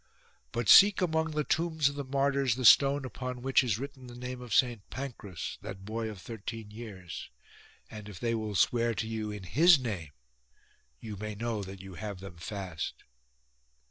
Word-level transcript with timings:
But 0.51 0.67
seek 0.67 0.99
among 0.99 1.29
the 1.29 1.43
tombs 1.43 1.87
of 1.87 1.93
the 1.93 2.03
martyrs 2.03 2.55
the 2.55 2.65
stone 2.65 3.05
upon 3.05 3.43
which 3.43 3.63
is 3.63 3.77
written 3.77 4.07
the 4.07 4.15
name 4.15 4.41
of 4.41 4.51
St 4.51 4.81
Pancras, 4.89 5.59
that 5.61 5.85
boy 5.85 6.09
of 6.09 6.19
thirteen 6.19 6.71
years; 6.71 7.29
and 7.87 8.09
if 8.09 8.19
they 8.19 8.33
will 8.33 8.55
swear 8.55 8.95
to 8.95 9.07
you 9.07 9.29
in 9.29 9.43
his 9.43 9.77
name 9.77 10.09
you 10.99 11.17
may 11.17 11.35
know 11.35 11.61
that 11.61 11.81
you 11.81 11.93
have 11.93 12.19
them 12.19 12.37
fast." 12.37 13.03